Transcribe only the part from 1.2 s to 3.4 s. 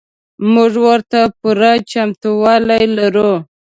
پوره چمتو والی لرو.